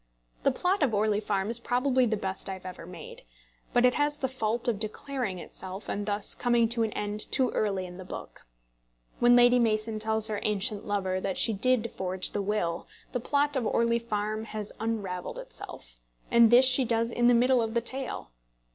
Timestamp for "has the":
3.93-4.27